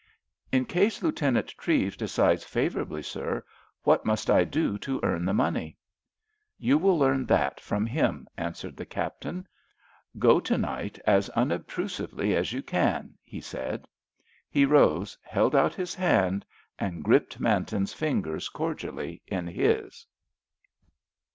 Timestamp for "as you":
12.35-12.63